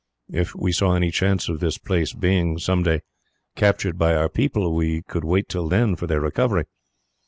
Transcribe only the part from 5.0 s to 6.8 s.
could wait till then for their recovery.